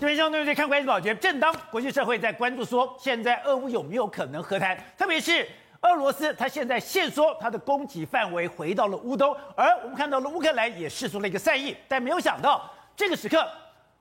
[0.00, 5.46] 这边相对于看关系保全，正当国际社会在关注说，现在俄乌有没有可能和谈，特别是
[5.82, 12.64] 俄罗斯，他现在现说他的攻击范围回到了乌东，而我们看到了乌克兰也释出了一个善意，但没有想到
[12.96, 13.46] 这个时刻，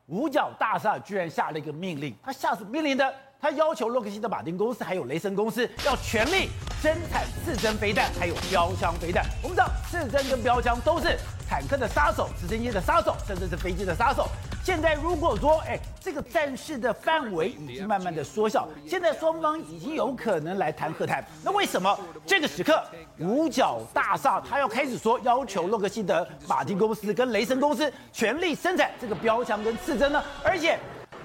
[0.06, 3.13] 五角大厦居然下了一个命令，他下什么命令的？
[3.42, 6.50] 他要求洛克希德马丁公司还有雷神公司要全力
[6.81, 9.26] 生产刺针飞弹，还有标枪飞弹。
[9.44, 11.18] 我们知道刺针跟标枪都是
[11.50, 14.28] 坦克的杀手、直升机的杀手，甚至是飞机的杀手。
[14.63, 21.26] 现在如果说，哎，这个战事的范围已经慢慢的缩小，现在双方已经有可能来谈和谈。
[21.44, 22.80] 那为什么这个时刻
[23.18, 30.23] 五角大厦他要开始说要求洛克希德马丁公司跟雷神公司全力生产这个标枪跟刺针呢？
[30.44, 30.78] 而且。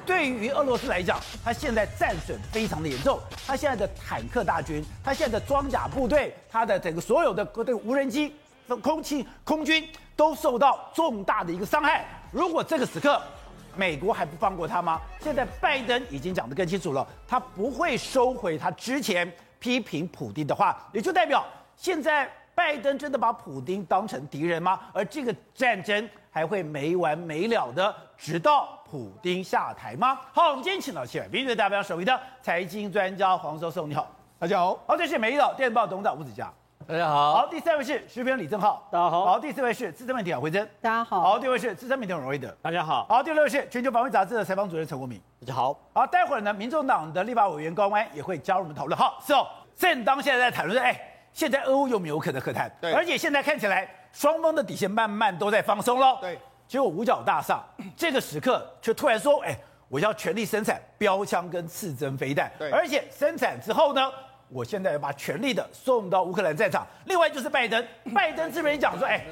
[0.06, 8.36] 对于俄罗斯来讲，他现在战损非常的严重，他现在的坦克大军，他现在的装甲部队，他的整个所有的这个无人机、
[8.82, 12.04] 空气空军都受到重大的一个伤害。
[12.30, 13.20] 如果这个时刻
[13.76, 15.00] 美国还不放过他吗？
[15.20, 21.44] 现在拜登已经讲得更清楚了，他不会收回他之前批评普京的话，也就代表
[21.76, 24.80] 现在拜登真的把普京当成敌人吗？
[24.92, 28.68] 而这个战争还会没完没了的，直到。
[28.84, 30.20] 普京下台吗？
[30.32, 34.78] 好，我们今天请到七百名的代表，首位的财经专家黄教授，你好，大家好。
[34.86, 36.52] 好，这是《每日电子报》董事长吴子嘉，
[36.86, 37.34] 大家好。
[37.34, 39.24] 好，第三位是时评李正浩，大家好。
[39.24, 41.22] 好，第四位是资深媒体姚惠珍，大家好。
[41.22, 43.06] 好，第五位是资深媒体荣威德，大家好。
[43.08, 45.78] 好，第六位是全球防卫杂志的采访主任陈国明，大家好。
[45.94, 48.98] 好，待会儿呢，民众党的立法委员高虹安也会加入我们讨论。
[48.98, 51.00] 好，是哦，正当现在在谈论，哎，
[51.32, 52.70] 现在俄乌有没有可能和谈？
[52.82, 52.92] 对。
[52.92, 56.18] 而且现在看起来双方的底线慢慢都在放松喽。
[56.20, 56.38] 对。
[56.68, 57.62] 结果五角大厦
[57.96, 59.56] 这个时刻却突然说：“哎，
[59.88, 64.10] 我要全力生产标枪跟刺针飞弹，对，而且生产之后呢，
[64.48, 66.86] 我现在要把全力的送到乌克兰战场。
[67.06, 67.84] 另外就是拜登，
[68.14, 69.24] 拜登这边讲说：哎，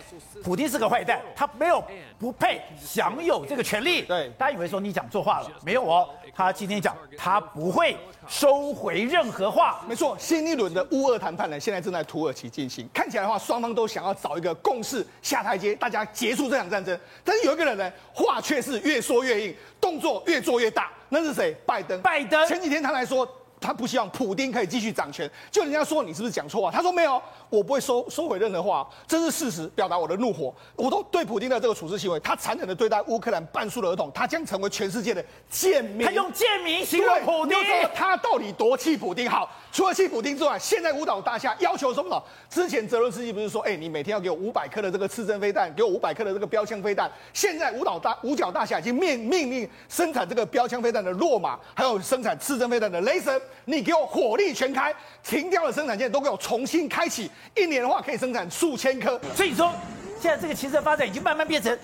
[0.43, 1.83] 普京是个坏蛋，他没有
[2.19, 4.03] 不配享有这个权利。
[4.03, 7.97] 对，大家以为说你讲错话了，没有哦，他今天讲他不会。”
[8.29, 10.17] 收回任何话，没错。
[10.17, 12.89] 新一轮的乌俄谈判呢，现在正在土耳其进行。
[12.95, 16.97] 看起来的话，双方都想要找一个共识下台阶，大家结束这场战争。
[17.25, 20.93] 但是有一个人呢，话却是越说越硬，动作越做越大。
[21.09, 21.53] 那是谁？
[21.67, 22.01] 拜登。
[22.01, 23.29] 拜登前几天他来说。
[23.63, 26.71] 他不希望普丁可以继续掌权，就人家说你是不是讲错话？
[26.71, 30.53] 他说没有，我不会收收回任何话，这是事实，表达我的怒火。
[30.75, 36.05] 我都对普丁的这个处置行为，他残忍的对待乌克兰半数的儿童，他将成为全世界的贱民。
[36.05, 39.31] 他用贱民形容普丁，说他到底多气普丁？
[39.31, 42.21] 好，除了气普丁之外，现在舞蹈大厦要求什么呢？
[42.51, 47.11] 之前泽伦斯基不是说，哎、欸，你每天要给我五百颗的这个刺针飞弹，给我五百颗的这个标枪飞弹。
[47.33, 54.33] 现在舞蹈大五角大厦已经命命令生产这个标枪飞弹的洛马，还有生产刺针飞弹的雷神，你给我火。
[54.33, 57.31] 力全开，停掉了生产线，都给我重新开启。
[57.55, 59.21] 一年的话可以生产数千颗。
[59.37, 59.71] 所以说，
[60.19, 61.79] 现在这个情势发展已经慢慢变成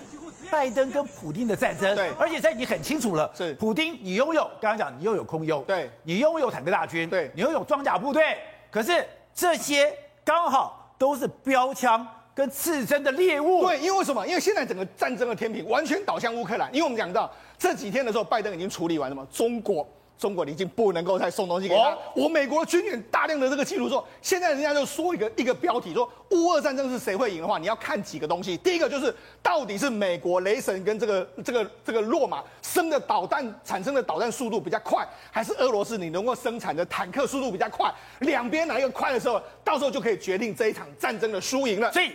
[0.49, 1.95] 拜登跟普京的战争。
[1.95, 3.31] 对，而且现在已经很清楚了。
[3.35, 8.35] 是，普京你拥有，刚刚讲你拥有空优，对，你拥有坦克大军，对，你拥有装甲部队。
[8.71, 13.61] 可是这些刚好都是标枪跟刺针的猎物。
[13.61, 14.27] 对，因为为什么？
[14.27, 16.67] 因为现在整个战争的天平完全倒向乌克兰。
[16.73, 19.87] 因为我们讲到这几天的时候，拜登已经处理完了嘛，中国。
[20.19, 21.97] 中国已经不能够再送东西给他。
[22.13, 28.57] 我美国军演大量的这个记录说，现在人家就说一个一个标题说，乌俄战争是谁会赢的话，你要看几个东西。
[28.57, 37.89] 第一个就是到底是美国雷神跟这个这个这个洛马生的导弹产生的导弹速度比较快，还是俄罗斯你能够生产的坦克速度比较快？
[38.19, 41.89] 两边哪一个快的时候，到时候就可以决定这一场战争的输赢了。
[41.93, 42.11] 所以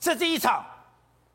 [0.00, 0.66] 这是一场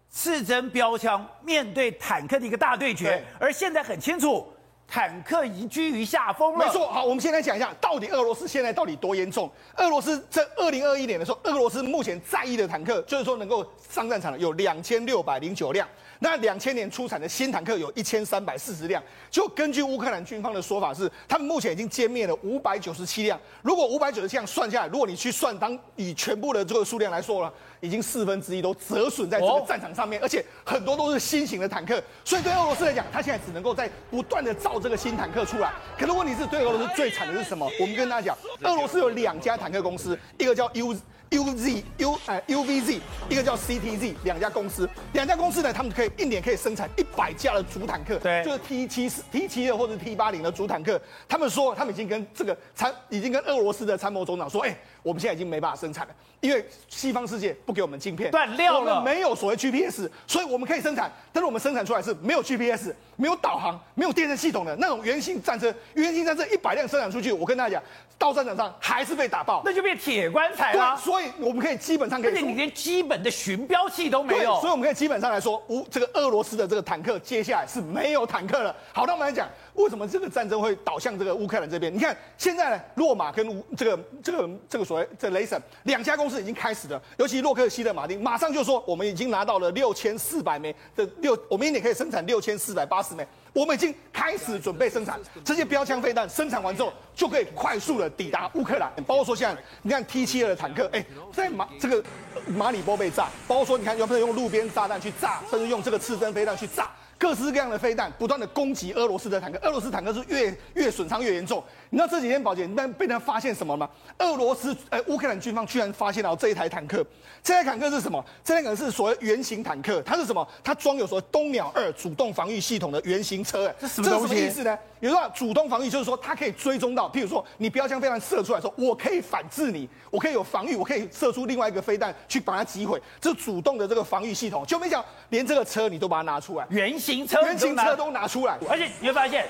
[0.10, 4.46] 刺针标枪面对坦克的一个大对决，而现在很清楚。
[4.90, 6.66] 坦克已居于下风了。
[6.66, 9.50] 没错，好，我们先来讲一下，到底俄罗斯现在到底多严重？
[9.78, 15.88] 俄罗斯在二零二一年的时候，俄罗斯目前在役的坦克，就是说能够上战场的有两千六百零九辆。
[16.22, 23.40] 那两千年出产的新坦克有一千三百四十辆，就根据乌克兰军方的说法是，他们目前已经歼灭了五百九十七辆。
[23.62, 32.04] 如果五百九十七辆算下来，如果你去算当以全部的这个数量来说了，已经四分之一都折损在这个战场上面，而且很多都是新型的坦克。
[32.26, 35.72] 所以对俄罗斯来讲，他现在只能够在不断的造这个新坦克出来。
[35.98, 37.66] 可是问题是对俄罗斯最惨的是什么？
[37.80, 40.94] 我们跟大家讲，俄罗斯有两家坦克公司，一个叫 U。
[41.32, 43.00] U Z U 哎 U V Z
[43.30, 51.00] 一个叫 C T Z 两家公司，两家公司呢，他们可以一年可以生产一百架的主坦克，对，就是 T 七 T 七二或者 T 八零的主坦克。
[51.28, 65.74] 他们说，他们已经跟这个参已经跟俄罗斯的参谋总长说，哎、欸，我们现在已经没办法生产了，因为西方世界不给我们晶片，断料了，我们没有所谓 GPS，所以我们可以生产，但是我们生产出来是没有 GPS、没有导航、没有电子系统的那种原型战车。
[65.96, 67.84] 原型战车一百辆生产出去，我跟大家讲，
[68.18, 70.96] 到战场上还是被打爆，那就变铁棺材了。
[70.96, 78.74] 所以我们可以基本上可以，而且你连基本的巡标器都没有，所以我们可以基本上来说，无这个俄罗斯的这个坦克接下来是没有坦克了。
[78.94, 79.48] 好，那我们来讲。
[79.74, 81.94] 为什么这个战争会导向这个乌克兰这边？
[81.94, 98.92] 你看现在呢，洛马跟乌这个这个这个所谓这雷神两家公司已经开始了，尤其洛克希德马丁马上就说，我们已经拿到了六千四百枚的六，我们一年可以生产六千四百八十枚，我们已经开始准备生产这些标枪飞弹，生产完之后就可以快速的抵达乌克兰。
[99.06, 102.04] 包括说现在你看 T 七二的坦克，哎，在马这个
[102.48, 106.92] 马里波被炸，包括说你看有没有用路边炸弹去炸，甚至用这个刺针飞弹去炸。
[107.20, 111.62] 各式各样的飞弹不断的攻击俄罗斯的坦克，俄罗斯坦克是越越损伤越严重。
[111.92, 113.90] 你知道这几天宝杰，那被人发现什么吗？
[114.20, 117.04] 俄罗斯呃乌克兰军方居然发现了这一台坦克，
[117.42, 118.24] 这台坦克是什么？
[118.44, 120.48] 这台坦克是所谓原型坦克，它是什么？
[120.64, 124.28] 它装有所谓东鸟二主动防御系统的原型车，哎，这什么东西？
[124.28, 124.78] 这是什么意思呢？
[125.00, 134.64] 有说主动防御就是说它可以追踪到，譬如说你标枪飞弹射出来的时候，我可以反制你，我可以有防御，我可以射出另外一个飞弹去把它击毁，这是主动的这个防御系统。
[134.68, 139.48] 就没想到连这个车你都把它拿出来，原型车，原型车都拿出来，而且你会发现，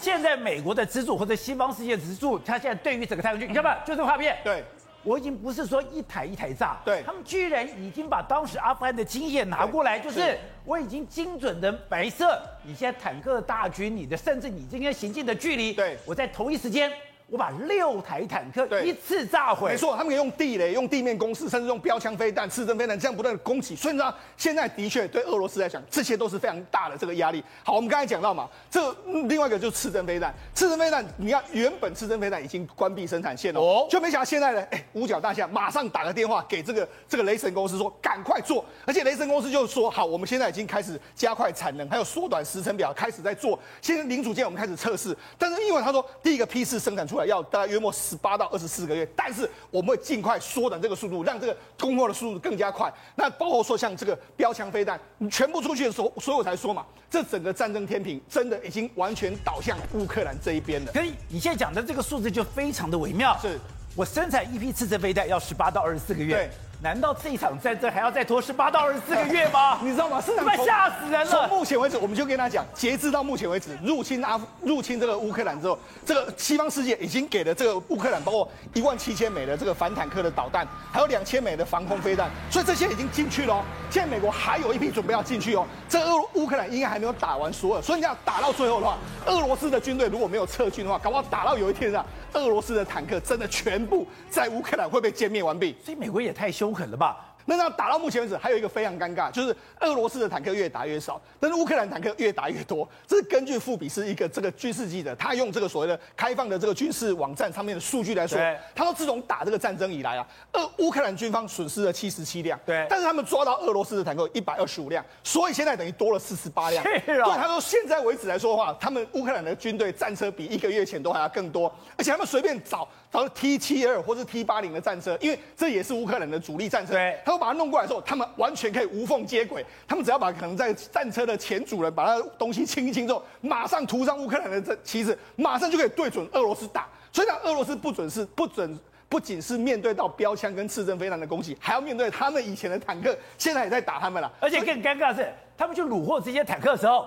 [0.00, 4.64] 现在美国的资助或者西方世界的资助，它现在对于整个太空军，你看吧，就这个画面，对，
[5.02, 16.90] 我已经不是说一台一台炸，对，他们居然已经把当时阿富汗的经验拿过来，就是我已经精准的白色，你现在坦克大军，你的甚至你今天行进的距离，对，我在同一时间。
[17.30, 23.76] 我把六台坦克一次炸毁，没错，他们可以用地雷、用地面攻势，甚至用标枪飞弹、刺针飞弹这样不断的攻击。
[23.76, 27.42] 所以呢，现在的确对俄罗斯来讲，这些都是非常大的这个压力。
[27.62, 28.92] 好，我们刚才讲到嘛，这
[29.28, 30.34] 另外一个就是刺针飞弹。
[30.52, 38.64] 刺针飞弹，你看原本刺针飞弹已经关闭生产线了，哦，就没想到现在呢，哎，五角大厦马上打个电话给这个这个雷神公司说，赶快做。
[38.84, 43.56] 而且雷神公司就说，好，我们现在已经开始加快产能，还有缩短时程表，开始在做。
[43.80, 47.90] 现在零组件我们开始测试，但是因为他说第一个批次生产出来要大概约莫。
[48.00, 52.90] 十八到二十四个月，但是我们会尽快缩短这个速度，让这个供货的速度更加快。
[53.14, 60.92] 那包括说像这个标枪飞弹，你全部出去的时候，所以我才说嘛，这整个战争天平真的已经完全倒向乌克兰这一边了。
[60.92, 63.58] 所以你现在讲的这个数字就非常的微妙，是
[63.94, 66.34] 我生产一批次针飞弹要十八到二十四个月。
[66.34, 66.50] 对。
[66.82, 69.78] 难道这一场战争还要再拖十八到二十四个月吗？
[69.84, 70.18] 你知道吗？
[70.18, 71.26] 是快吓死人了！
[71.26, 83.54] 从目前为止，我们就跟他讲，截至到目前为止，入侵阿入侵这个乌克兰之后，这个西方世界已经给了这个乌克兰包括一万七千枚的这个反坦克的导弹，还有两千枚的防空飞弹，所以这些已经进去了。
[83.54, 85.66] 哦现在美国还有一批准备要进去哦。
[85.88, 88.96] 这个乌克兰应该还没有打完所有，所以你要打到最后的话，
[89.26, 95.76] 俄罗斯的军队如果没有撤军的话，搞不好打到有一天啊，俄罗斯的坦克真的全部在乌克兰会被歼灭完毕。
[95.84, 97.29] 所以美国也太凶不肯了吧？
[97.46, 102.88] 那那打到目前为止，还有一个非常尴尬，就是俄罗斯的坦克越打越少，但是乌克兰坦克越打越多。
[103.06, 108.38] 这是根据富比是一个这个军事记者，他用这个所谓的开放的这个军事网站上面的数据来说，
[108.74, 116.82] 他说自从打这个战争以来啊，俄乌克兰军方损失了七十七辆，对，但是他们抓到俄罗斯的坦克一百二十五辆，所以现在等于多了四十八辆。
[117.04, 136.88] 对，他说现在为止来说的话，他们乌克兰的军队战车比一个月前都还要更多，而且他们随便找找 T 七二或是 T 八零的战车，因为这也是乌克兰的主力战车，对，都把它弄过来之后，他们完全可以无缝接轨，他们只要把可能在战车的前主人把他的东西清一清之后，马上涂上乌克兰的这旗帜，马上就可以对准俄罗斯打。
[137.12, 138.76] 所以呢，俄罗斯不准是不准，
[139.08, 144.32] 不仅是面对到标枪跟刺针飞弹的攻击，还要面对他们以前的坦克，现在也在打他们了。
[144.40, 147.06] 而且更尴尬的是，他们去虏获这些坦克的时候。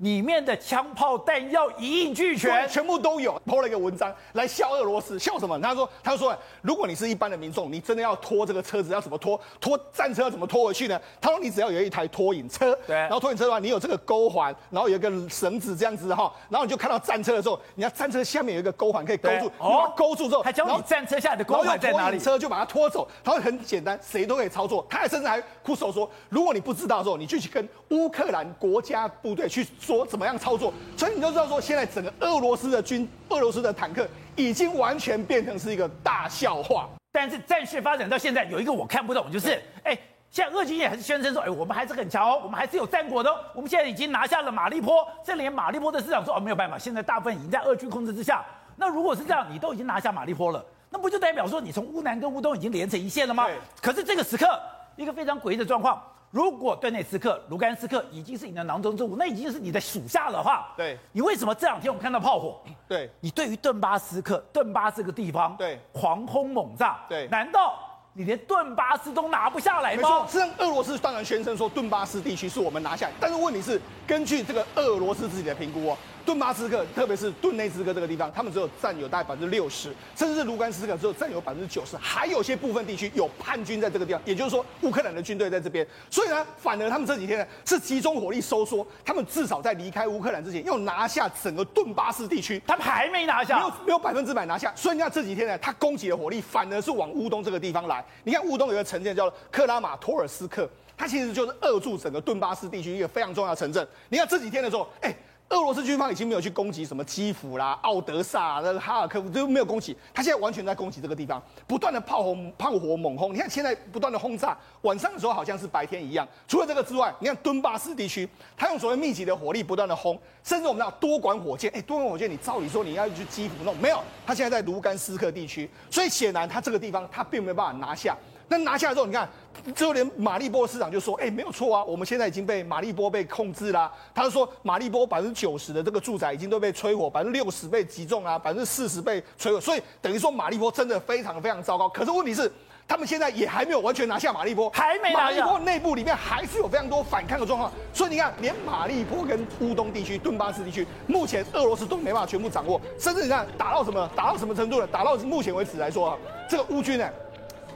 [0.00, 3.40] 里面的枪炮弹药一应俱全，全部都有。
[3.46, 5.58] 抛了一个文章来笑俄罗斯，笑什么？
[5.60, 9.40] 他说：“他说，如果你是一般的民众，你真的要拖这个车子，要怎么拖？
[9.60, 11.00] 拖战车要怎么拖回去呢？
[11.20, 22.18] 他说，你只要有一台拖引车，对，然后拖引车的话，你有这个钩环，然后有一个绳子这样子哈，然后你就看到战车的时候，你要战车下面有一个钩环可以勾住，哦，勾住之后，还教你战车下的钩环在哪里？
[22.18, 24.86] 车就把它拖走，他会很简单，谁都可以操作。
[24.88, 29.66] 他还甚至还哭手说，如果你不知道的时候，你就去跟乌克兰国家部队去
[29.96, 34.06] 说怎么样操作。”所以你就知道说，现在整个俄罗斯的军、俄罗斯的坦克
[34.36, 36.88] 已经完全变成是一个大笑话。
[37.12, 39.98] 但是战事发展到现在，有一个我看不懂，就是哎，
[40.30, 43.36] 现在俄军也还是宣称说，哎，我们还是很强哦，我们还是有战果的哦。
[43.52, 48.44] 我们现在已经拿下了马利坡，这连马利坡的市长说，哦，没有办法，现在大部分已经在俄军控制之下。
[48.76, 53.48] 那如果是这样，你都已经拿下马利坡了，那不就代表说你从乌南跟乌东已经连成一线了吗？
[53.82, 54.46] 可是这个时刻，
[54.94, 56.00] 一个非常诡异的状况。
[56.30, 62.60] 如果顿内茨克、卢甘斯克已经是你的囊中之物，那已经是你的属下的话，对，你为什么这两天我们看到炮火？
[62.88, 67.86] 对，你对于顿巴斯克、顿巴斯这个地方，对，狂轰猛炸，对，难道？
[68.12, 70.02] 你连顿巴斯都拿不下来吗？
[70.02, 75.96] 没错，实际上俄罗斯当然宣称说顿巴斯地区是我们拿下来，但是问题是，根据这个俄罗斯自己的评估哦。
[76.24, 105.14] 顿巴斯克，特别是顿内兹克这个地方，他们只有占有大概百分之六十，甚至是卢甘斯克只有占有百分之九十，还有些部分地区有叛军在这个地方，也就是说乌克兰的军队在这边，所以呢，反而他们这几天呢是集中火力收缩，他们至少在离开乌克兰之前要拿下整个顿巴斯地区，他们还没拿下，没有没有百分之百拿下，所以你看这几天呢，他攻击的火力反而是往乌东这个地方来，你看乌东有个城镇叫做克拉马托尔斯克，它其实就是扼住整个顿巴斯地区一个非常重要的城镇，你看这几天的时候，哎。
[105.50, 113.34] 俄罗斯军方已经没有去攻击什么基辅啦、奥德萨、那个哈尔科夫都没有攻击，他现在完全在攻击这个地方，不断的炮轰、炮火猛轰。
[113.34, 116.26] 你看现在不断的轰炸，晚上的时候好像是白天一样。
[116.46, 128.16] 除了这个之外，你看顿巴斯地区，他用所谓密集的火力不断的轰，甚至我们知道多管火箭，哎，多管火箭，你照理说你要去基辅弄，没有，他现在在卢甘斯克地区，所以显然他这个地方他并没有办法拿下。
[128.50, 129.28] 那拿下来之后，你看，
[129.76, 139.60] 最后连马利波市长就说：“哎、欸，没有错啊，我们现在已经被马利波被控制啦、啊。”他就说，马利波百分之九十的这个住宅已经都被摧毁，百分之六十被击中啊，百分之四十被摧毁。
[139.60, 141.88] 所以等于说马利波真的非常非常糟糕。
[141.88, 142.50] 可是问题是，
[142.88, 145.24] 他们现在也还没有完全拿下马利波，还没拿下。
[145.26, 147.70] 马利波内部里面还是有非常多反抗的状况。
[147.94, 152.80] 所以你看，连马利波跟乌东地区、顿巴斯地区，目前俄罗斯都没办法全部掌握。
[152.98, 154.10] 甚至你看，打到什么？
[154.16, 154.86] 打到什么程度了？
[154.88, 157.08] 打到目前为止来说啊，这个乌军呢？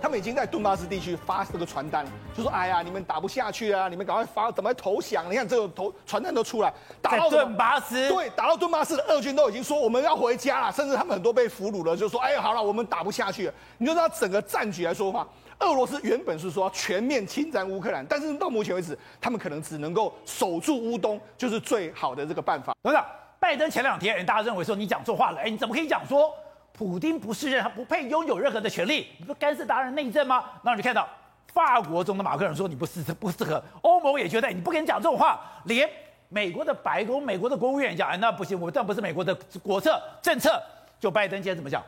[0.01, 2.05] 他们已经在顿巴斯地区发这个传单，
[2.37, 5.31] 就说：“哎呀，你们打不下去啊，你们赶快发，怎么投降？
[5.31, 13.55] 你看这个投传单都出来，打到顿巴斯，对，打到顿巴斯的俄军都已经说我们要回家了，甚至他们很多被俘虏了，就说：哎呀，好了，我们打不下去了。
[13.79, 15.27] 你就知道整个战局来说的话，
[15.61, 22.75] 俄罗斯原本是说要全面侵占乌克兰，但是到目前为止，他们可能只能够守住乌东，就是最好的这个办法。
[22.83, 23.03] 等等，
[23.41, 26.33] 拜登前两天大家认为说你讲错话了，哎，你怎么可以讲说？
[26.77, 29.07] 普丁不是人，他不配拥有任何的权利。
[29.19, 30.45] 你不干涉他人内政吗？
[30.63, 31.09] 那你看到
[31.53, 35.89] 法国中的马克龙说你不适不适合，欧盟也觉得你不跟你讲这种话，连
[36.29, 40.61] 美国的白宫、美国的国务院也讲，哎，那不行，我这不是美国的国策政策。
[40.99, 41.81] 就拜登今天怎么讲？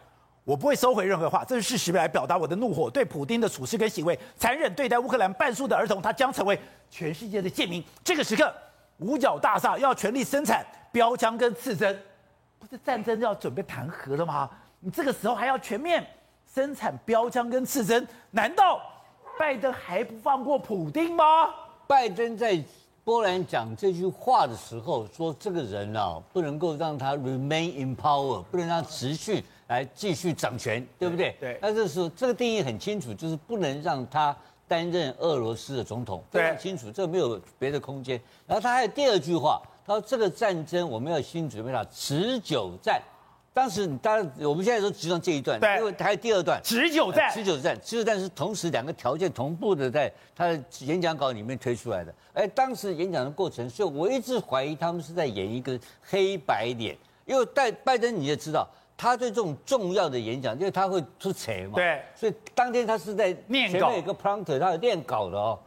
[0.44, 2.88] 我不会收回任何话，这是事实来表达我的怒火。
[2.88, 6.56] 对普丁的处事跟行为，残忍对待乌克兰半数的儿童，他将成为
[6.88, 7.82] 全世界的贱民。
[8.04, 8.54] 这个时刻，
[8.98, 12.00] 五角大厦要全力生产标枪跟刺针，
[12.60, 14.48] 不是战争要准备谈和了吗？
[14.86, 16.06] 你这个时候还要全面
[16.54, 18.80] 生产标枪跟刺针，难道
[19.36, 21.24] 拜登还不放过普丁吗？
[21.88, 22.62] 拜登在
[23.02, 31.58] 波兰讲这句话的时候说：“这个人啊，不能够让他 remain in power，不能让他持续来继续掌权，对不对？”对。
[31.60, 34.36] 那这时候这个定义很清楚，就是不能让他
[34.68, 38.20] 担任俄罗斯的总统，非常清楚，这没有别的空间。
[38.46, 43.02] 然后他还有第二句话，他说：“这个战争我们要心准备好持久战。”
[43.56, 46.60] 当时你当然，我们现在都只讲这一段，对，因为还有第二段。
[46.62, 52.14] 持久战，持久战，持久战是同时两个条件同步的，在他的演讲稿里面推出来的。
[52.34, 56.94] 哎，当时演讲的过程，所以我一直怀疑他们是在演一个黑白脸，
[57.24, 65.58] 因为拜拜登你也知道，他对这种重要的演讲，因为他会出彩嘛，对，所以当天他是在念稿，有一个 prompter，他有念稿的哦。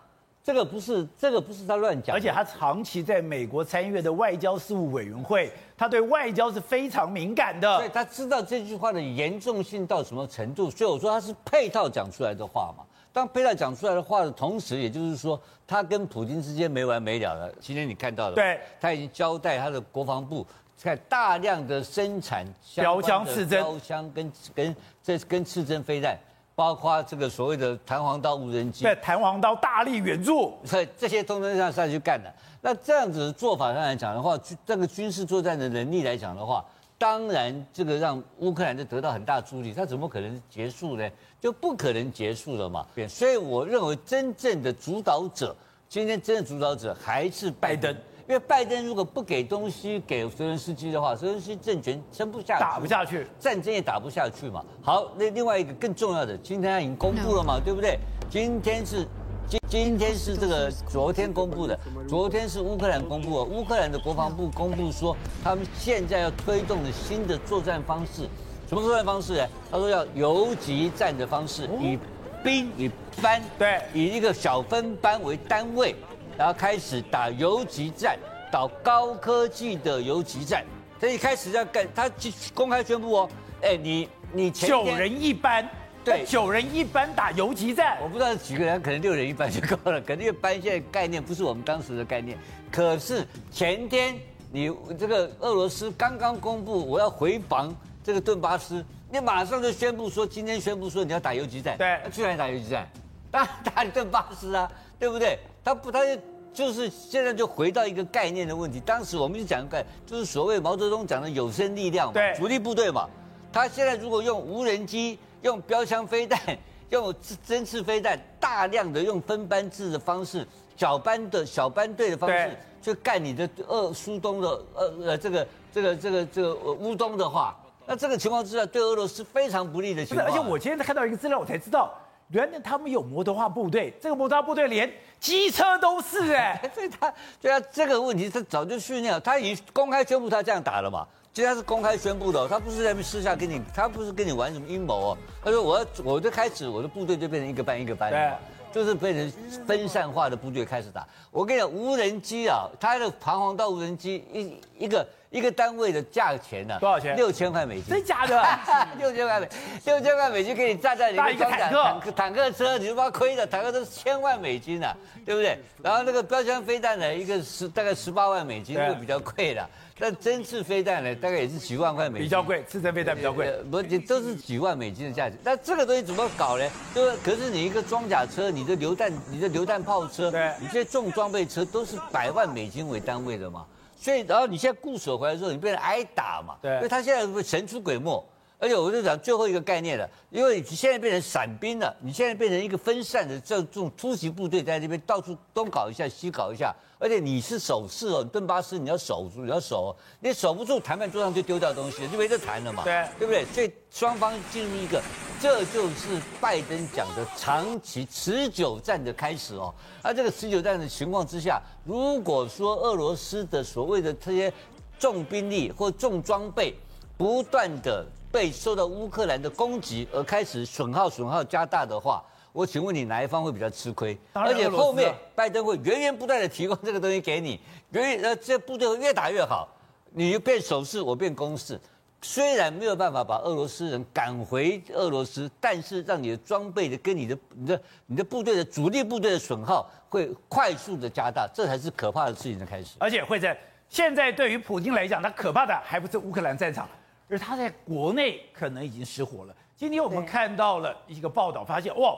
[0.42, 12.84] 这个不是，这个不是他乱讲，而且他长期在美国参与的外交事务委员会，他对外交是非常敏感的，所以他知道这句话的严重性到什么程度，所以我说他是配套讲出来的话嘛。
[13.14, 17.50] 当配套讲出来的话的同时，也就是说他跟普京之间没完没了了。
[17.62, 20.46] 今天你看到了，对，他已经交代他的国防部
[20.76, 22.46] 在大量的生产
[22.76, 26.20] 标枪、刺针、标枪跟跟这跟刺针飞弹。
[26.56, 32.30] 包括这个所谓的弹簧刀无人机，对，弹簧刀大力援助，所以这些通通上上去干的。
[32.62, 36.64] 那这样子的做法上来讲的话，这个军事作战的能力来讲的话，
[36.98, 39.74] 当然这个让乌克兰就得到很大助力。
[39.74, 41.10] 他怎么可能结束呢？
[41.40, 42.86] 就不可能结束了嘛。
[43.08, 45.56] 所以我认为真正的主导者，
[45.88, 47.96] 今天真的主导者还是拜登。
[48.28, 54.64] 因为拜登如果不给东西给泽连斯基的话，泽连斯基政权撑不下去，打不下去，战争也打不下去嘛。
[54.84, 57.98] 好，那另外一个更重要的，今天他已经公布了嘛，对不对？
[58.30, 59.08] 今天是
[59.50, 61.78] 今今天是这个昨天公布的，
[62.08, 68.30] 昨天是乌克兰公布的，乌克兰的国防部公布说，他们现在要推动的新的作战方式，
[68.68, 69.48] 什么作战方式呢？
[69.72, 71.98] 他说要游击战的方式，以
[72.44, 72.92] 兵以
[73.22, 75.96] 班，对，以一个小分班为单位。
[76.38, 78.18] 然后开始打游击战，
[78.50, 80.64] 打高科技的游击战。
[80.98, 82.10] 他一开始要干，他
[82.54, 83.30] 公开宣布哦，
[83.62, 85.68] 哎，你你前九人一班，
[86.04, 90.02] 对，九人一班打游击战，我不知道几个人，可能六人一班就够了。
[90.02, 92.38] 可能因为班现在概念不是我们当时的概念。
[92.72, 94.16] 可是前天
[94.52, 101.78] 你这个俄罗斯刚刚公布我要回防这个顿巴斯，你马上就宣布说，今天宣布说你要打游击战。
[101.78, 102.88] 对，去哪里打游击战？
[103.30, 105.38] 当然打你顿巴斯啊，对不对？
[105.64, 108.80] 他不，他就就是现在就回到一个概念的问题。
[108.80, 113.08] 当时我们就讲概，就是所谓毛泽东讲的有生力量嘛，对，主力部队嘛。
[113.52, 116.40] 他现在如果用无人机、用标枪飞弹、
[116.90, 117.14] 用
[117.46, 127.56] 针刺飞弹，大量的用分班制的方式、小班的小班队的方式去干你的俄苏东的呃呃这个这个这个这个乌东的话，
[127.86, 130.28] 那这个情况之下对俄罗斯非常不利的情况。
[130.28, 131.94] 而且我今天看到一个资料，我才知道，
[132.30, 141.06] 原来他们有摩托化部队，这个摩托化部队连机车都是哎、 欸，所以他对啊这个问题他早就训练了，他已经公开宣布他这样打了嘛。
[141.32, 145.18] 其实他是公开宣布的，他不是在私下跟你，他不是跟你玩什么阴谋哦。
[145.44, 148.38] 他说我要，我就开始我的部队就变成一个班一个班的，
[148.74, 151.08] 就是变成分散化的部队开始打。
[151.32, 156.80] 我跟你讲，无人机啊，它的彷徨到无人机一一个一个单位的价钱呢、啊？
[156.80, 157.16] 多少钱？
[157.16, 157.86] 六千块美金。
[157.86, 158.44] 真假的？
[158.98, 159.48] 六千块美，
[159.86, 164.94] 六千块美金给你站在你一个坦克坦克坦克车，你他妈亏的，坦克车是千万美金啊，
[165.26, 165.58] 对不对？
[165.84, 169.70] 然后那个标枪飞弹呢，一个十大概十八万美金，就比较贵的。
[170.00, 172.64] 但针刺飞弹呢，大概也是几万块美金，比较贵。
[172.68, 175.36] 刺针飞弹比较贵，不，都是几万美金的价值。
[175.44, 176.68] 那这个东西怎么搞呢？
[176.96, 183.66] 就是，可是你一个装甲车，你的榴弹，你的榴弹炮车，对，你这些重装备车都是百万美金为单位的嘛。
[183.96, 186.56] 所以，然后你现在固守回来之后，你变成挨打嘛。
[186.62, 188.26] 对，因为他现在会神出鬼没。
[188.62, 203.46] 而且我就讲最后一个概念了，因为你现在变成散兵了，你现在变成一个分散的这种突击部队在这边到处东搞一下西搞一下，而且你是守势哦，顿巴斯你要守住，你要守，你守不住，谈判桌上就丢掉东西，就没得谈了嘛，对，对不对？
[203.46, 205.02] 所以双方进入一个，
[205.40, 209.74] 这就是拜登讲的长期持久战的开始哦。
[210.02, 214.52] 而这个持久战的情况之下，如果说俄罗斯的所谓的这些
[215.00, 216.76] 重兵力或重装备
[217.18, 218.06] 不断的。
[218.32, 224.18] 被受到乌克兰的攻击而开始损耗损耗加大的话，我请问你哪一方会比较吃亏？
[224.34, 227.60] 而且后面拜登会源源不断的提供这个东西给你，
[227.92, 229.68] 源呃这部队会越打越好，
[230.12, 231.80] 你变守势，我变攻势。
[232.22, 242.98] 虽然没有办法把俄罗斯人赶回俄罗斯，但是让你的装备的跟你的你的你的部队的主力部队的损耗会快速的加大，这才是可怕的事情的开始。
[243.00, 243.58] 而且会在
[243.88, 246.90] 现在对于普京来讲，他可怕的还不是乌克兰战场。
[247.30, 249.56] 而他在国内可能已经失火了。
[249.78, 252.18] 今天我们看到了一个报道，发现哇，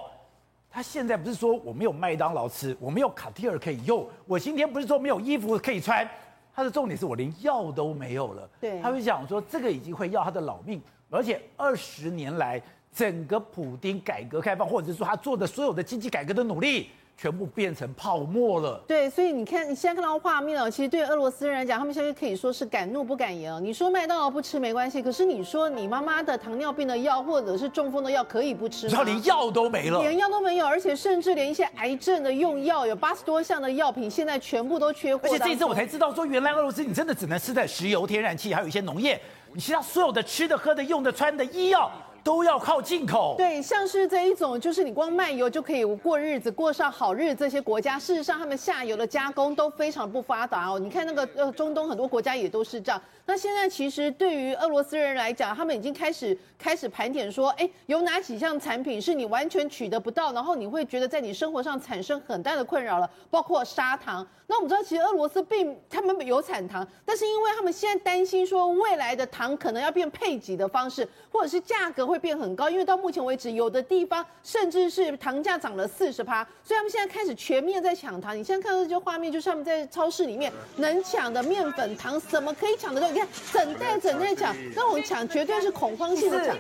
[0.70, 6.10] 他现在不是说我没有麦当劳吃，我没有卡地尔可以用，我今天不是说没有衣服可以穿，
[6.56, 8.50] 他的重点是我连药都没有了。
[8.60, 12.62] 对，他会讲说这个已经会要他的老命，而且二十年来
[12.94, 16.90] 整个普丁改革开放，或者是说他做的所有的经济改革的努力。
[17.18, 18.84] 全部变成泡沫了。
[18.88, 23.52] 对，所以你看，你现在看到画面哦，其实对俄罗斯人来讲，他们现在可以说是敢怒不敢言。
[23.64, 28.92] 你说麦当劳不吃没关系，可是你说你妈妈的糖尿病的药或者是中风的药可以不吃吗？
[28.92, 35.28] 然后连药都没了，连药都没有，而且甚至连一些癌症的用药，有八十多项的药品现在全部都缺货。
[35.28, 39.22] 而且这一次我才知道，说原来俄罗斯你真的只能吃的石油、天然气，还有一些农业，
[39.54, 41.92] 你其他所有的吃的、喝的、用的、穿的、医药。
[42.24, 47.42] 都要靠进口，对，像是这一种，就是你光卖油就可以过日子，过上好日子。
[47.42, 50.78] 这些国家，事实上他们下游的加工都非常不发达哦。
[50.78, 53.02] 你看那个呃，中东很多国家也都是这样。
[53.26, 64.26] 那现在其实对于俄罗斯人来讲，他们已经开始开始盘点说，哎，有哪几项产品是你完全取得不到，然后你会觉得在你生活上产生很大的困扰了，包括砂糖。
[64.46, 78.38] 那我们知道，其实俄罗斯并他们有产糖，但是因为他们现在担心说未来的糖可能要变配给的方式，或者是价格会变很高，因为到目前为止，有的地方甚至是糖价涨了四十趴，所以他们现在开始全面在抢糖。
[78.38, 86.58] 你现在看到这些画面，就是他们在超市里面能抢的面粉、糖，什么可以抢的都，你看整袋整袋抢，那种抢绝对是恐慌性的抢。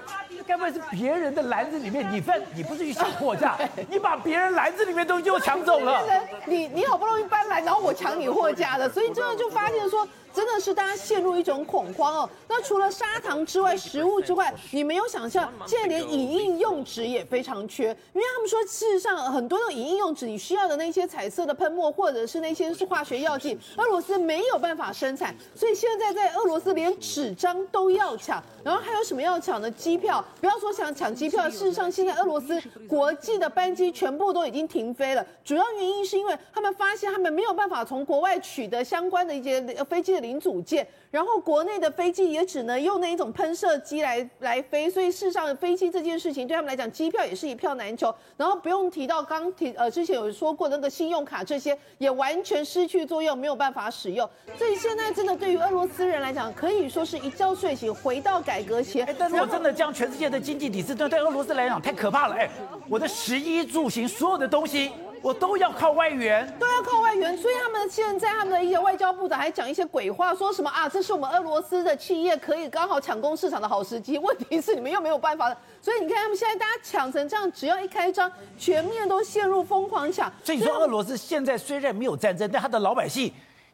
[0.47, 3.57] 该不会是别人的篮子里面，你分你不是去抢货架，
[3.89, 6.01] 你把别人篮子里面东西都抢走了。
[6.45, 10.07] 你你好不容易搬来，然后我抢你货架的，所以这样就发现说。
[10.33, 12.29] 真的是大家陷入一种恐慌哦。
[12.47, 17.87] 那除了砂糖之外，食物之外，你没有想象，现在连影印用纸也非常缺。
[18.13, 25.35] 因为他们说，事实上很多的影印用纸，你需要的那些彩色的喷墨，或者是那些是化学药剂，俄罗斯没有办法生产。
[25.53, 28.41] 所以现在在俄罗斯连纸张都要抢。
[28.63, 29.69] 然后还有什么要抢的？
[29.71, 35.25] 机票，不要说想抢机票，事实上现在俄罗斯国际的班机全部都已经停飞了。
[35.43, 40.21] 主要原因是因为他们发现他们没有办法从国外取得相关的一些飞机的。
[40.21, 48.13] 零组件，然后国内的飞机也只能用那一种喷射机来来飞，所以事实上飞机这件事情对他们来讲，机票也是一票难求。
[48.37, 54.29] 然后不用提到刚提呃之前有说过那个信用卡这些也完全失去作用，没有办法使用。
[54.55, 59.03] 所以现在真的对于俄罗斯人来讲，可以说是一觉睡醒，回到改革前。
[59.17, 62.35] 但是我真的将，全世界的经济体制对对俄罗斯来讲太可怕了。
[62.35, 62.47] 哎，
[62.87, 64.91] 我的食衣住行所有的东西。
[65.21, 74.17] 我都要靠外援，都要靠外援，所以他们现在他们的一些外交部长还讲一些鬼话，说什么啊，这是我们俄罗斯的企业可以刚好抢攻市场的好时机。
[74.17, 80.31] 问题是你们又没有办法，所以你看他们现在大家抢成这样，只要一开张，全面都陷入疯狂抢。
[80.43, 83.31] 所以说俄罗斯现在虽然没有战争，但他的老百姓。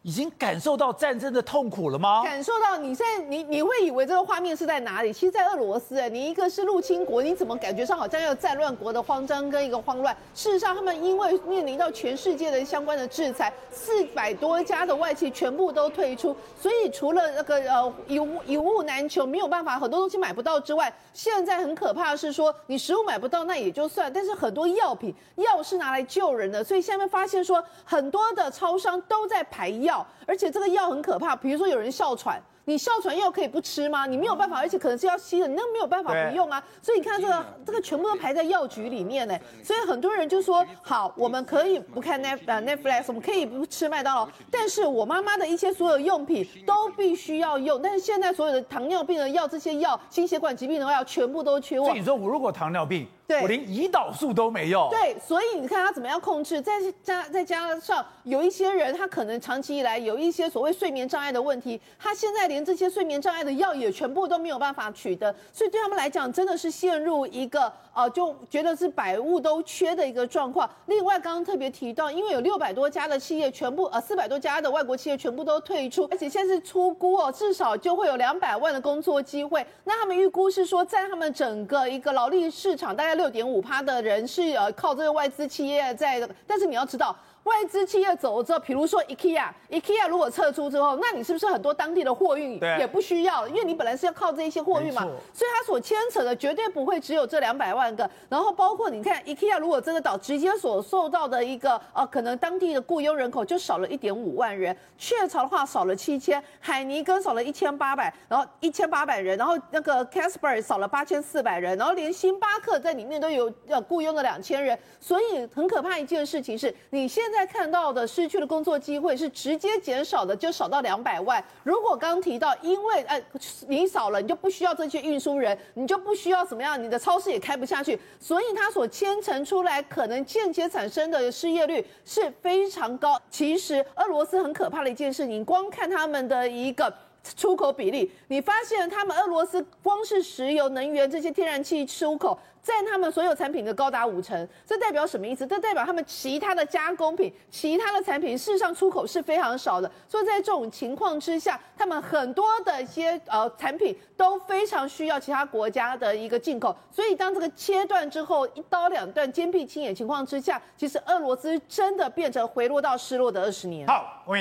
[0.08, 2.22] 已经感受到战争的痛苦了吗？
[2.24, 5.12] 感受到，你现在你你会以为这个画面是在哪里？
[5.12, 10.16] 其实，在俄罗斯，哎，你一个是入侵国，你怎么感觉上好像要战乱国的慌张跟一个慌乱？
[10.34, 29.97] 事实上，他们因为面临到全世界的相关的制裁，四百多家的外企全部都退出，所以除了那个呃一物一物难求，没有办法，很多东西买不到之外，现在很可怕的是说，你食物买不到那也就算，但是很多药品药是拿来救人的，所以下面发现说，很多的超商都在排药。
[30.26, 32.40] 而且这个药很可怕，比如说有人哮喘。
[32.68, 34.04] 你哮喘药可以不吃吗？
[34.04, 36.62] 你没有办法，而且可能是要吸的，你那没有办法不用啊。
[36.82, 39.34] 所以你看这个，这个全部都排在药局里面呢。
[39.64, 47.80] 所以很多人就说，好，我们可以不看 Net 呃 Netflix，我们可以不吃麦当劳，但是我妈妈的一些所有用品都必须要用。
[47.80, 51.86] 但是现在所有的糖尿病的药、这些药、心血管疾病的药全部都缺货。
[51.86, 54.88] 所以你说我如果糖尿病，对，我连胰岛素都没有。
[54.90, 56.60] 对，所以你看他怎么样控制？
[56.60, 62.57] 再加再加上有一些人，他可能长期以来有一些所谓睡眠障碍的问题，他现在连。
[62.58, 70.68] 连这些睡眠障碍的药也全部都没有办法取得，所以对他们来讲，真的是陷入一个呃，就觉得是百物都缺的一个状况。
[70.86, 79.64] 另外，刚刚特别提到，因为有六百多家的企业全部呃，四百多家的外国企业全部都退出，而且现在是出估哦，至少就会有两百万的工作机会。
[79.84, 87.16] 那他们预估是说，在他们整个一个劳力市场，大概六点五趴的人是呃靠这个外资企业在，但是你要知道。
[87.48, 93.48] 外资企业走了之后，比如说 IKEA，IKEA 如果撤出之后，那你是不是很多当地的货运也不需要？
[93.48, 98.08] 因为你本来是要靠这一些货运嘛，所以它所牵扯的绝对不会只有这两百万个。
[98.28, 117.37] 然后包括你看 IKEA 如果真的倒，直接所受到的一个呃，可能当地的雇佣人口就少了一点五万人，雀巢的话少了七千，海尼根少了一千八百，然后一千八百人，然后那个 Casper 少了八千四百人，然后连星巴克在里面都有要雇佣了两千人，所以很可怕一件事情是，你现在。
[117.38, 121.42] 在看到的失去的工作机会是直接减少的，就少到两百万。
[121.62, 123.22] 如果刚提到，因为哎
[123.68, 133.16] 你少了，你就不需要这些运输人，你就不需要怎么样，你的超市也开不下去，所以它所牵扯出来可能间接产生的失业率是非常高。
[133.30, 136.92] 其实俄罗斯很可怕的一件事，你光看他们的一个。
[137.22, 145.46] 出口比例，你发现他们俄罗斯光是石油能源这些天然气出口占他们所有产品的高达五成，这代表什么意思？
[145.46, 149.90] 这代表他们其他的加工品、其他的产品事实上出口是非常少的。
[150.06, 156.74] 所以在这种情况之下，他们很多的一些呃产品都非常需要其他国家的一个进口。
[156.90, 163.86] 所以当这个切断之后，一刀两断、坚壁清野情况之下，其实俄罗斯真的变成回落到失落的二十年。
[163.86, 164.36] 好，我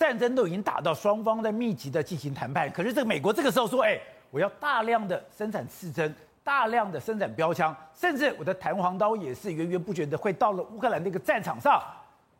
[0.00, 11.82] 战争都已经打到双方在密集的进行谈判，可是这个美国这个时候说，哎，我要大量的生产刺针，大量的生产标枪，甚至我的弹簧刀也是源源不绝的会到了乌克兰那个战场上。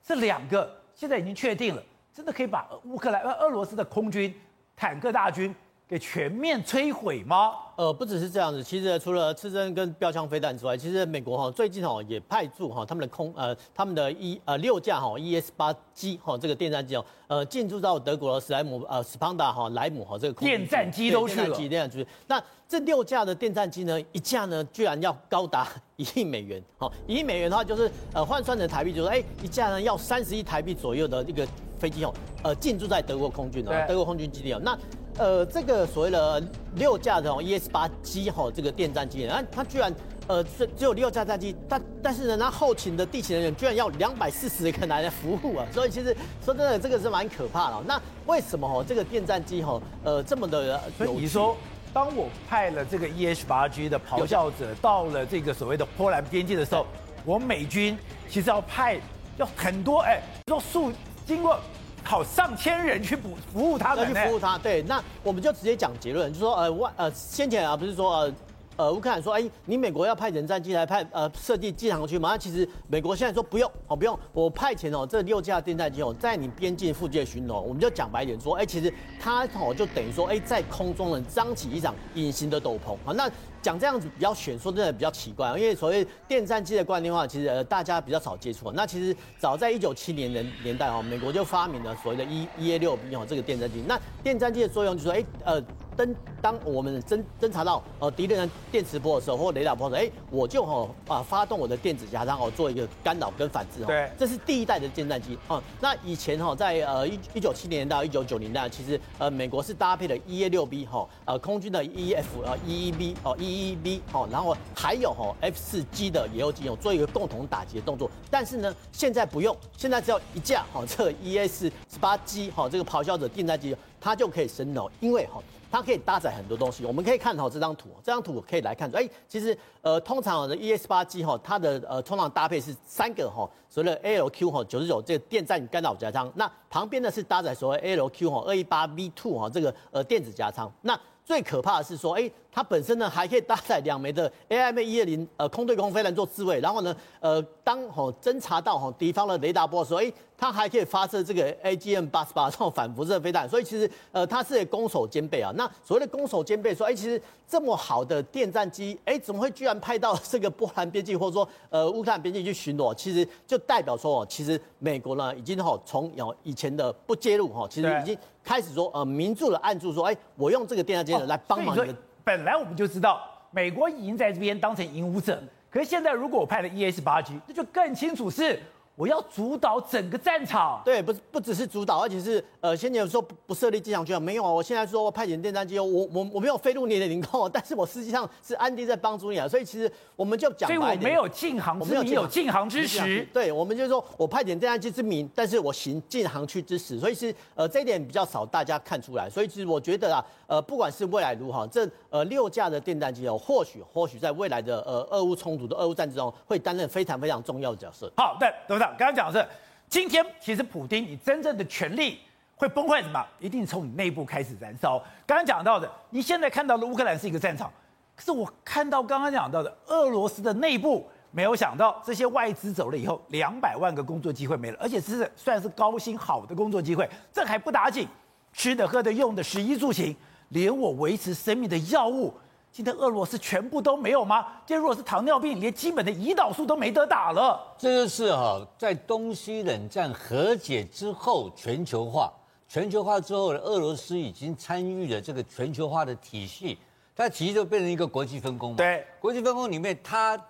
[0.03, 1.83] 这两个现在已经确定了，
[2.15, 4.35] 真的可以把乌克兰、俄罗斯的空军、
[4.75, 5.55] 坦克大军。
[5.91, 7.51] 给全面摧毁吗？
[7.75, 31.45] 呃，不只是这样子，其实除了刺针跟标枪飞弹之外，其实美国哈最近哈也派驻哈他们的空呃他们的一呃六架哈 ES 八 G 哈这个电战机哦呃进驻到德国的史莱姆呃斯庞达哈莱姆哈这个空电战机都去了，电战机那这六架的电战机呢，一架呢居然要高达 一亿美元，好一亿美元的话就是呃换算成台币就是哎一架呢要三十亿台币左右的一个
[31.81, 34.79] 飞机哦呃进驻在德国空军哦德国空军基地哦那。
[35.21, 36.43] 呃，这个所谓的
[36.77, 39.95] 六架的 ES 八 G 哈，这个电战机，它它居然
[40.27, 47.83] 呃只只有六架战机，但但是呢，它后勤的地勤人员居然要两百四十个人来服务啊，所以其实说真的，这个是蛮可怕的。
[47.87, 50.81] 那为什么哦这个电战机哈呃这么的？
[50.97, 51.55] 所以你说，
[51.93, 56.87] 当我派了这个 ES 八 G 的咆哮者到了这个所谓的波兰边境的时候，
[57.27, 57.95] 我美军
[58.27, 58.99] 其实要派
[59.37, 60.91] 要很多哎，说数
[61.27, 61.61] 经过。
[62.03, 64.59] 好，上千人去服服务他们，去服务他。
[64.59, 68.35] 对，那我们就直接讲结论，就是说，呃，万呃，先前啊，不是说呃，
[68.81, 72.31] 呃乌克兰说，哎，你美国要派人战机来派呃设计机场区吗？
[72.31, 83.31] 那其实美国现在说不用哦，不用，我派遣哦这六架电战机哦在你边境附近巡逻，我们就讲白一点说，哎，其实它哦就等于说，哎，在空中呢张起一场隐形的斗篷啊，那。
[83.63, 88.73] 讲这样子比较玄，说真的比较奇怪，因为所谓电战机的观念的话，其实呃大家比较少接触。
[88.73, 93.85] 那其实早在一九七零年年代哦，美国就发明了所谓的 E E A 六 B 哦这个电战机。
[93.87, 95.63] 那电战机的作用就是说，哎呃。
[96.01, 103.87] 侦当我们侦侦查到呃敌人的电磁波的时候，或雷达波的时候，哎，我就哦啊发动我的电子夹舱哦，做一个干扰跟反制哦。
[103.87, 105.63] 对，这是第一代的舰战机啊。
[105.79, 114.03] 那以前哈，在呃一一九七零年到一九九零年代，其实呃美国是搭配了 E A 六 B 哈，呃空军的 E F 呃 E E B 哦 E E B
[114.13, 118.11] 哦，然后还有哈 F 四 G 的也有机哦，做一个共同打击的动作。
[118.31, 125.43] 但是呢，现在不用，现在只要一架哈这个 E A 十八 G 哈这个咆哮者电战机，它就可以升哦，因为哈。
[125.73, 142.31] 它可以搭载很多东西，我们可以看好这张图，这张图可以来看出，哎，其实呃，通常的 ES 八 G 哈，它的呃通常搭配是三个哈，所谓的 ALQ 哈九十九这个电站干扰加仓，那旁边呢是搭载所谓 ALQ 哈二一八 V two 哈这个呃电子加仓，那最可怕的是说，哎。
[142.53, 155.53] 它本身呢还可以搭载两枚的 AIM 一二零呃空对空飞弹做自卫，然后呢呃当吼侦察到吼敌方的雷达波的时候，哎它还可以发射这个 AGM 八十八这种反辐射飞弹，所以其实呃它是攻守兼备啊。
[155.55, 162.93] 那所谓的攻守兼备，说哎其实这么好的电战机，哎怎么会居然派到这个波兰边境或者说呃乌克兰边境去巡逻？
[162.93, 171.97] 其实就代表说哦，其实美国呢已经吼从有以前的不介入哈，其实已经开始说呃明住了暗住说，哎我用这个电战机来帮忙你的。
[172.25, 178.61] 本来我们就知道，美国已经在这边当成引武者，可是现在如果我派了 ES 八 G，那就更清楚是。
[179.01, 208.13] 我要主导整个战场，对，不不只是主导，而且是呃，先前说不不设立机场区没有啊，我现在说我派遣电战机，我我我没有飞入你的领空， 但是我实际上是安迪在帮助你啊，所以其实我们就讲，所以我没有禁航之名，有禁航之实，对，我们就是说我派遣电战机之名，但是我行禁航区之实，所以是呃这一点比较少大家看出来，所以其实我觉得啊，呃，不管是未来如何，这呃六架的电战机哦，或许或许在未来的呃俄乌冲突的俄乌战争中会担任非常非常重要的角色。
[208.19, 209.49] 好，对，董事长刚刚讲的是。
[209.89, 212.21] 今天其实普丁，你真正的权力
[212.55, 213.27] 会崩坏什么？
[213.41, 215.03] 一定从你内部开始燃烧。
[215.27, 217.69] 刚刚讲到的，你现在看到的乌克兰是一个战场，
[218.15, 228.07] 可是我看到刚刚讲到的俄罗斯的内部，没有想到这些外资走了以后，两百万个工作机会没了，而且是算是高薪好的工作机会，这还不打紧，
[228.53, 230.15] 吃的、喝的、用的，食衣住行，
[230.51, 232.33] 连我维持生命的药物。
[232.73, 234.47] 今天俄罗斯全部都没有吗？
[234.65, 237.61] 今天如果是糖尿病，连基本的胰岛素都没得打了。
[237.77, 242.33] 这就是哈，在东西冷战和解之后，全球化，
[242.69, 246.79] 全球化之后，俄罗斯已经参与了这个全球化的体系，
[247.17, 248.77] 它体系就变成一个国际分工嘛。
[248.77, 250.41] 对，国际分工里面，它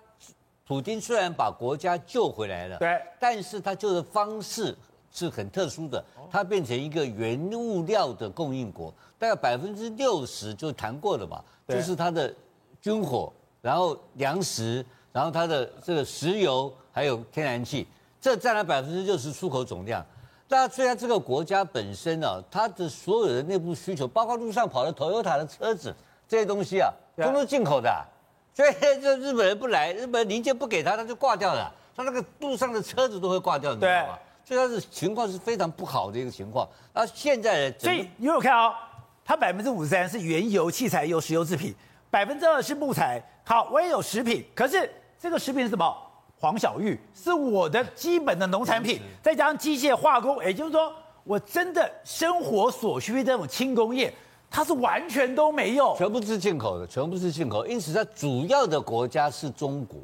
[0.67, 4.77] 普京虽然把国家救回来了，对，但是他救的方式
[5.11, 11.43] 是很特殊的，它变成一个原物料的供应国，大概百分之六十就谈过了嘛。
[11.75, 12.33] 就是它的
[12.81, 13.31] 军火，
[13.61, 17.87] 然后粮食，然后它的这个石油，还有天然气，
[18.19, 20.05] 这占了百分之六十出口总量。
[20.47, 25.95] 大家虽然这个国家本身呢、啊，它的所有的内部需求，包括路上跑的 Toyota 的车子
[26.27, 27.89] 这些东西啊，都是进口的。
[28.53, 31.73] 所以这日本人不来，日本零件不给他，他就挂掉了。
[31.95, 34.19] 他那个路上的车子都会挂掉，你知道吗？
[34.43, 36.67] 所以它是情况是非常不好的一个情况。
[36.93, 38.73] 那现在呢，所以你有看哦。
[39.31, 41.73] 它百分之五十三是原油、汽柴油、石油制品，
[42.09, 43.23] 百分之二是木材。
[43.45, 45.95] 好，我也有食品，可是这个食品是什么？
[46.37, 50.91] 黄小玉是我的基本的农产品，再加上机械化工，也就是说，
[51.23, 54.13] 我真的生活所需的这种轻工业，
[54.49, 57.65] 它是完全都没有，全部是进口的，全部是进口。
[57.65, 59.97] 因此，它主要的国家是中国。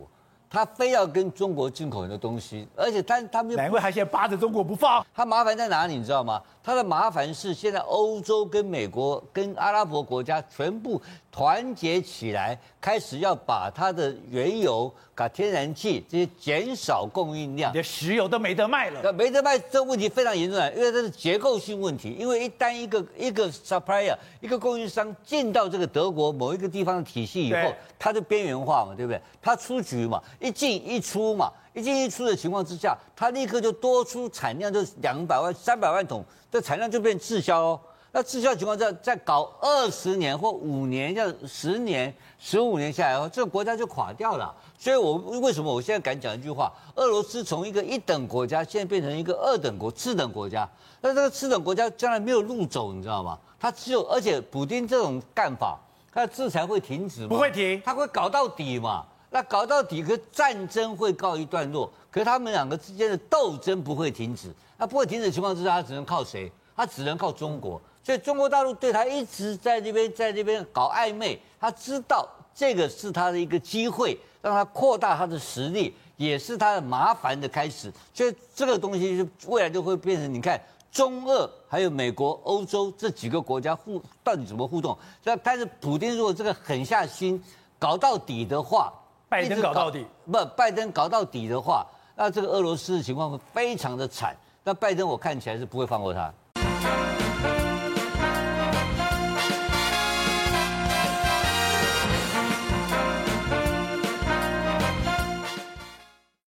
[0.50, 5.06] 它非要跟中国进口很多东西，而且它他们难怪他现在扒着中国不放。
[5.14, 6.42] 它麻烦在哪里，你知道吗？
[6.68, 11.02] 他的麻烦是现在欧洲跟美国跟阿拉伯国家全部
[11.32, 19.14] 团结起来，开始要把它的原油、搞天然气这些减少供应量，连石油都没得卖了。
[19.14, 20.70] 没得卖，这问题非常严重啊！
[20.76, 29.22] 因为这是结构性问题，因为一旦一个一个 supplier 一个供应商进到这个德国某一个地方的体系以后，它就边缘化嘛，对不对？
[29.42, 30.22] 它出局嘛。
[30.42, 37.80] 一进一出嘛，一进一出的情况之下，它立刻就多出产量，就两百万、三百万桶，这产量就变滞销哦。
[38.12, 44.52] 那滞销的情况下，再搞二十年或五年，要十年、十五年下来哦，这个国家就垮掉了。
[44.80, 46.74] 所以，我为什么我现在敢讲一句话？
[46.96, 50.68] 俄罗斯从一个一等国家，现在变成一个二等国、次等国家。
[51.00, 53.38] 那这个次等国家将来没有路走，你知道吗？
[53.60, 55.78] 它只有，而且普丁这种干法。
[56.12, 57.28] 它的制裁会停止吗？
[57.30, 59.06] 不会停，它会搞到底嘛？
[59.38, 64.52] 那搞到底，可战争会告一段落，可是他们两个之间的斗争不会停止。
[64.80, 66.52] 那不会停止的情况之下，他只能靠谁？
[66.76, 67.80] 他只能靠中国。
[68.04, 71.40] 所以中国大陆对他一直在这边，在这边搞暧昧。
[71.60, 77.94] 他知道这个是他的一个机会，让他扩大他的实力，也是他的麻烦的开始。
[78.16, 80.60] 所以这个东西就未来就会变成，你看
[80.92, 84.98] 中俄还有美国、欧洲这几个国家互到底怎么互动？
[85.44, 87.40] 但是普丁如果这个狠下心
[87.78, 88.92] 搞到底的话，
[89.30, 90.46] 拜登搞到底不？
[90.56, 91.86] 拜登搞到底的话，
[92.16, 94.36] 那这个俄罗斯的情况会非常的惨。
[94.64, 96.34] 那拜登我看起来是不会放过他。